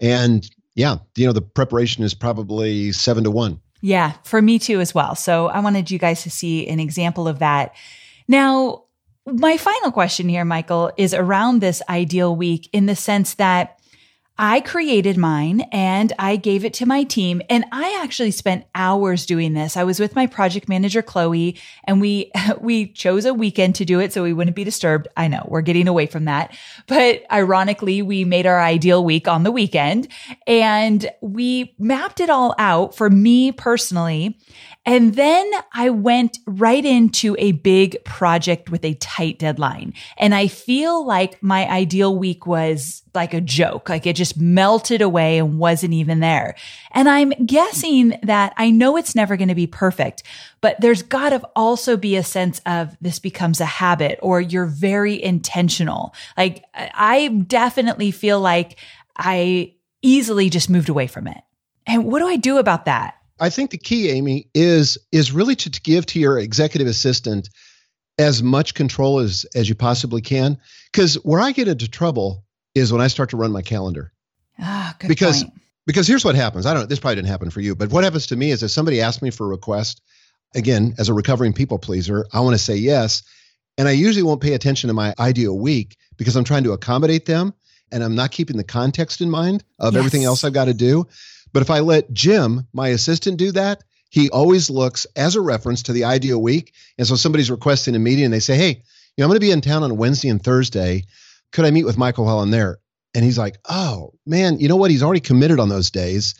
[0.00, 3.60] And yeah, you know, the preparation is probably seven to one.
[3.80, 5.14] Yeah, for me too as well.
[5.14, 7.74] So I wanted you guys to see an example of that.
[8.26, 8.84] Now,
[9.26, 13.77] my final question here, Michael, is around this ideal week in the sense that
[14.40, 17.42] I created mine and I gave it to my team.
[17.50, 19.76] And I actually spent hours doing this.
[19.76, 23.98] I was with my project manager, Chloe, and we, we chose a weekend to do
[23.98, 25.08] it so we wouldn't be disturbed.
[25.16, 29.42] I know we're getting away from that, but ironically, we made our ideal week on
[29.42, 30.06] the weekend
[30.46, 34.38] and we mapped it all out for me personally.
[34.88, 39.92] And then I went right into a big project with a tight deadline.
[40.16, 43.90] And I feel like my ideal week was like a joke.
[43.90, 46.56] Like it just melted away and wasn't even there.
[46.92, 50.22] And I'm guessing that I know it's never going to be perfect,
[50.62, 54.64] but there's got to also be a sense of this becomes a habit or you're
[54.64, 56.14] very intentional.
[56.34, 58.78] Like I definitely feel like
[59.18, 61.42] I easily just moved away from it.
[61.86, 63.17] And what do I do about that?
[63.40, 67.48] I think the key, Amy, is is really to, to give to your executive assistant
[68.18, 70.58] as much control as as you possibly can.
[70.92, 74.12] Because where I get into trouble is when I start to run my calendar.
[74.58, 75.54] Ah, good Because- point.
[75.86, 76.66] Because here's what happens.
[76.66, 76.86] I don't.
[76.86, 79.22] This probably didn't happen for you, but what happens to me is if somebody asks
[79.22, 80.02] me for a request,
[80.54, 83.22] again, as a recovering people pleaser, I want to say yes,
[83.78, 87.24] and I usually won't pay attention to my ideal week because I'm trying to accommodate
[87.24, 87.54] them,
[87.90, 91.06] and I'm not keeping the context in mind of everything else I've got to do.
[91.52, 95.82] But if I let Jim, my assistant, do that, he always looks as a reference
[95.84, 96.72] to the ideal week.
[96.96, 98.74] And so somebody's requesting a meeting, and they say, "Hey, you
[99.18, 101.04] know, I'm going to be in town on Wednesday and Thursday.
[101.52, 102.78] Could I meet with Michael while I'm there?"
[103.14, 104.90] And he's like, "Oh man, you know what?
[104.90, 106.34] He's already committed on those days.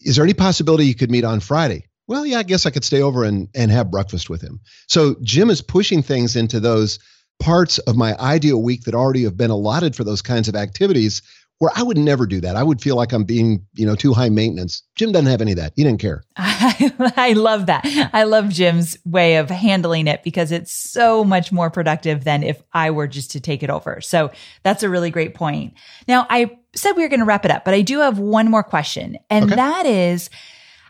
[0.00, 2.84] Is there any possibility you could meet on Friday?" Well, yeah, I guess I could
[2.84, 4.60] stay over and and have breakfast with him.
[4.86, 6.98] So Jim is pushing things into those
[7.38, 11.22] parts of my ideal week that already have been allotted for those kinds of activities
[11.58, 12.54] where I would never do that.
[12.56, 14.82] I would feel like I'm being, you know, too high maintenance.
[14.94, 15.72] Jim doesn't have any of that.
[15.76, 16.22] He didn't care.
[16.36, 17.84] I, I love that.
[18.12, 22.62] I love Jim's way of handling it because it's so much more productive than if
[22.72, 24.00] I were just to take it over.
[24.00, 24.30] So
[24.62, 25.74] that's a really great point.
[26.06, 28.48] Now, I said we were going to wrap it up, but I do have one
[28.50, 29.18] more question.
[29.28, 29.56] And Okay.
[29.56, 30.30] that is,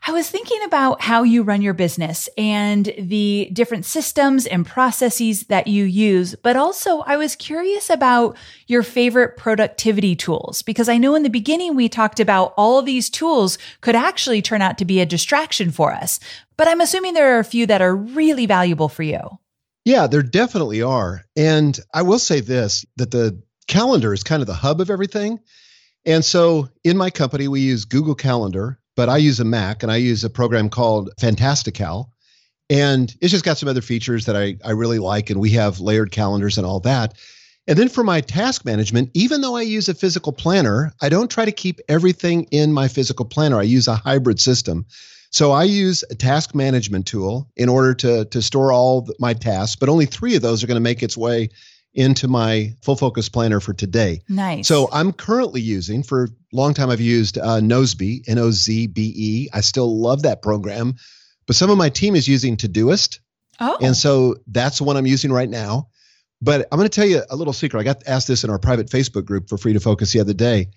[0.07, 5.45] I was thinking about how you run your business and the different systems and processes
[5.45, 8.37] that you use, but also I was curious about
[8.67, 13.11] your favorite productivity tools because I know in the beginning we talked about all these
[13.11, 16.21] tools could actually turn out to be a distraction for us.
[16.57, 19.21] But I'm assuming there are a few that are really valuable for you.
[19.85, 21.25] Yeah, there definitely are.
[21.37, 25.41] And I will say this that the calendar is kind of the hub of everything.
[26.05, 29.93] And so in my company, we use Google Calendar, but I use a Mac and
[29.93, 32.13] I use a program called Fantastical.
[32.69, 35.31] And it's just got some other features that I, I really like.
[35.31, 37.15] And we have layered calendars and all that.
[37.69, 41.31] And then for my task management, even though I use a physical planner, I don't
[41.31, 43.61] try to keep everything in my physical planner.
[43.61, 44.85] I use a hybrid system.
[45.31, 49.77] So I use a task management tool in order to, to store all my tasks,
[49.77, 51.51] but only three of those are going to make its way
[51.95, 54.21] into my full focus planner for today.
[54.29, 54.69] Nice.
[54.69, 58.87] So I'm currently using, for a long time, I've used uh, Nozbe, N O Z
[58.89, 59.49] B E.
[59.53, 60.95] I still love that program,
[61.47, 63.21] but some of my team is using Todoist.
[63.61, 65.89] oh, And so that's the one I'm using right now.
[66.41, 67.81] But I'm going to tell you a little secret.
[67.81, 70.35] I got asked this in our private Facebook group for Free to Focus the other
[70.35, 70.69] day.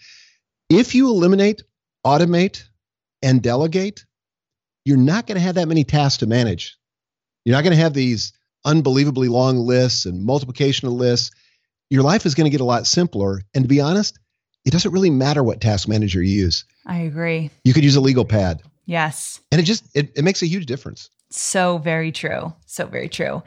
[0.70, 1.62] If you eliminate,
[2.06, 2.64] automate,
[3.22, 4.06] and delegate,
[4.86, 6.78] you're not going to have that many tasks to manage.
[7.46, 8.34] You're not going to have these
[8.66, 11.32] unbelievably long lists and multiplication of lists.
[11.90, 13.42] Your life is going to get a lot simpler.
[13.54, 14.18] And to be honest,
[14.66, 16.66] it doesn't really matter what task manager you use.
[16.86, 17.50] I agree.
[17.64, 19.40] You could use a legal pad, Yes.
[19.52, 21.10] and it just it, it makes a huge difference.
[21.34, 22.54] So very true.
[22.66, 23.42] So very true.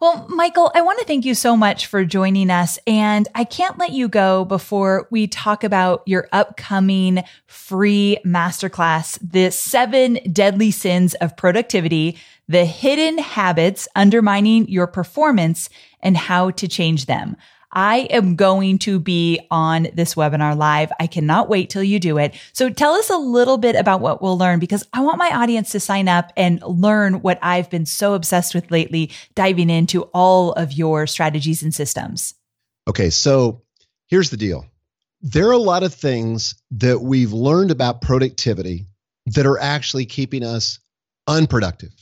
[0.00, 2.78] Well, Michael, I want to thank you so much for joining us.
[2.86, 9.50] And I can't let you go before we talk about your upcoming free masterclass, The
[9.50, 12.16] Seven Deadly Sins of Productivity,
[12.48, 15.68] the hidden habits undermining your performance
[16.00, 17.36] and how to change them.
[17.72, 20.90] I am going to be on this webinar live.
[20.98, 22.34] I cannot wait till you do it.
[22.54, 25.72] So tell us a little bit about what we'll learn because I want my audience
[25.72, 30.52] to sign up and learn what I've been so obsessed with lately, diving into all
[30.52, 32.34] of your strategies and systems.
[32.88, 33.62] Okay, so
[34.06, 34.64] here's the deal.
[35.20, 38.86] There are a lot of things that we've learned about productivity
[39.26, 40.78] that are actually keeping us
[41.26, 41.92] unproductive.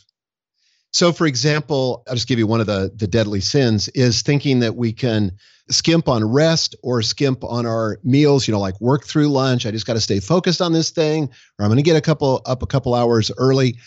[0.95, 4.61] So, for example, I'll just give you one of the, the deadly sins is thinking
[4.61, 5.33] that we can
[5.69, 9.67] skimp on rest or skimp on our meals, you know, like work through lunch.
[9.67, 11.25] I just got to stay focused on this thing,
[11.59, 13.79] or I'm going to get a couple up a couple hours early.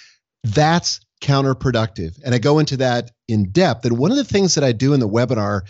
[0.44, 2.20] That's counterproductive.
[2.26, 3.86] And I go into that in depth.
[3.86, 5.62] And one of the things that I do in the webinar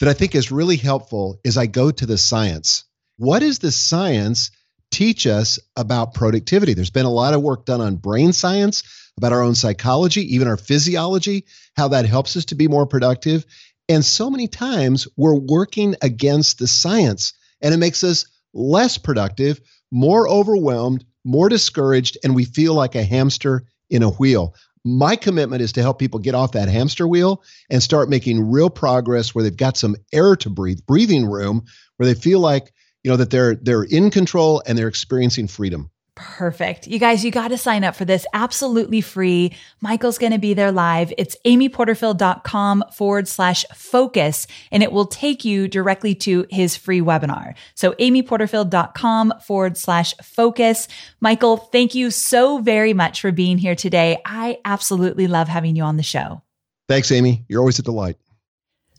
[0.00, 2.84] that I think is really helpful is I go to the science.
[3.16, 4.50] What does the science
[4.90, 6.74] teach us about productivity?
[6.74, 8.82] There's been a lot of work done on brain science,
[9.16, 11.44] about our own psychology, even our physiology,
[11.76, 13.44] how that helps us to be more productive.
[13.88, 19.60] And so many times we're working against the science and it makes us less productive,
[19.90, 24.54] more overwhelmed, more discouraged, and we feel like a hamster in a wheel.
[24.84, 28.68] My commitment is to help people get off that hamster wheel and start making real
[28.68, 32.72] progress where they've got some air to breathe, breathing room, where they feel like,
[33.04, 35.91] you know, that they're they're in control and they're experiencing freedom.
[36.14, 36.86] Perfect.
[36.86, 39.52] You guys, you got to sign up for this absolutely free.
[39.80, 41.10] Michael's going to be there live.
[41.16, 47.54] It's amyporterfield.com forward slash focus, and it will take you directly to his free webinar.
[47.74, 50.86] So amyporterfield.com forward slash focus.
[51.20, 54.20] Michael, thank you so very much for being here today.
[54.26, 56.42] I absolutely love having you on the show.
[56.88, 57.46] Thanks, Amy.
[57.48, 58.18] You're always a delight.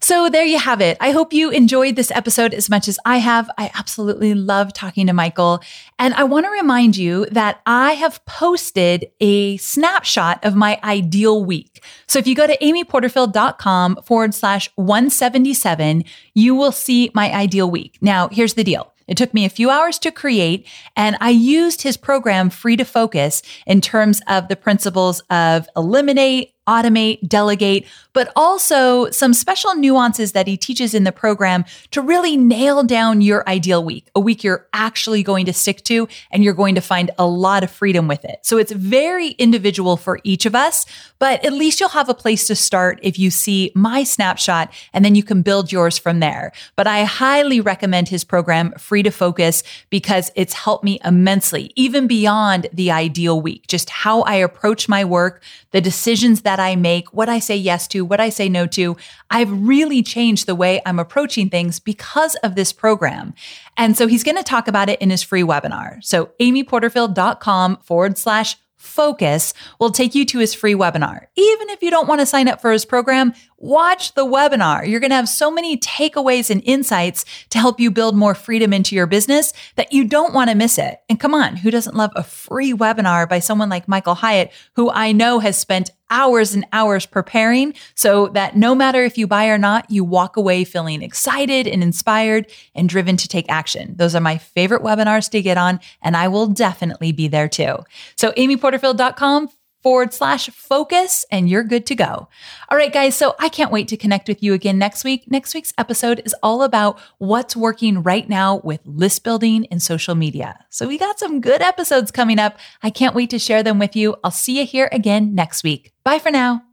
[0.03, 0.97] So there you have it.
[0.99, 3.49] I hope you enjoyed this episode as much as I have.
[3.57, 5.63] I absolutely love talking to Michael.
[5.97, 11.45] And I want to remind you that I have posted a snapshot of my ideal
[11.45, 11.81] week.
[12.05, 17.97] So if you go to amyporterfield.com forward slash 177, you will see my ideal week.
[18.01, 18.93] Now, here's the deal.
[19.07, 22.85] It took me a few hours to create, and I used his program Free to
[22.85, 30.31] Focus in terms of the principles of eliminate, automate, delegate, but also some special nuances
[30.31, 34.43] that he teaches in the program to really nail down your ideal week, a week
[34.43, 38.07] you're actually going to stick to and you're going to find a lot of freedom
[38.07, 38.39] with it.
[38.43, 40.85] So it's very individual for each of us,
[41.19, 45.03] but at least you'll have a place to start if you see my snapshot and
[45.03, 46.51] then you can build yours from there.
[46.75, 52.07] But I highly recommend his program, Free to Focus, because it's helped me immensely, even
[52.07, 55.41] beyond the ideal week, just how I approach my work,
[55.71, 58.67] the decisions that that I make, what I say yes to, what I say no
[58.67, 58.95] to.
[59.31, 63.33] I've really changed the way I'm approaching things because of this program.
[63.75, 66.03] And so he's going to talk about it in his free webinar.
[66.03, 71.27] So amyporterfield.com forward slash focus will take you to his free webinar.
[71.35, 74.85] Even if you don't want to sign up for his program, watch the webinar.
[74.85, 78.73] You're going to have so many takeaways and insights to help you build more freedom
[78.73, 80.97] into your business that you don't want to miss it.
[81.07, 84.91] And come on, who doesn't love a free webinar by someone like Michael Hyatt, who
[84.91, 89.47] I know has spent hours and hours preparing so that no matter if you buy
[89.47, 93.95] or not, you walk away feeling excited and inspired and driven to take action.
[93.97, 97.77] Those are my favorite webinars to get on, and I will definitely be there too.
[98.15, 99.49] So, amyporterfield.com
[99.83, 102.29] forward slash focus and you're good to go.
[102.69, 103.15] All right, guys.
[103.15, 105.29] So I can't wait to connect with you again next week.
[105.29, 110.15] Next week's episode is all about what's working right now with list building and social
[110.15, 110.57] media.
[110.69, 112.57] So we got some good episodes coming up.
[112.81, 114.15] I can't wait to share them with you.
[114.23, 115.91] I'll see you here again next week.
[116.03, 116.72] Bye for now.